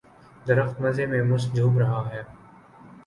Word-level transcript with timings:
درخت 0.47 0.81
مزے 0.81 1.05
میں 1.05 1.21
مست 1.23 1.55
جھوم 1.55 1.77
رہا 1.79 2.01
ہے 2.09 2.21